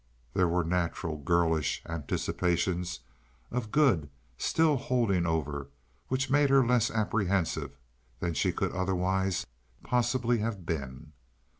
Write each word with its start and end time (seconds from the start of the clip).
There 0.33 0.47
were 0.47 0.63
natural, 0.63 1.17
girlish 1.17 1.83
anticipations 1.87 3.01
of 3.51 3.71
good 3.71 4.09
still 4.35 4.77
holding 4.77 5.27
over, 5.27 5.67
which 6.07 6.27
made 6.27 6.49
her 6.49 6.65
less 6.65 6.89
apprehensive 6.89 7.77
than 8.19 8.33
she 8.33 8.51
could 8.51 8.71
otherwise 8.71 9.45
possibly 9.83 10.39
have 10.39 10.65
been. 10.65 11.11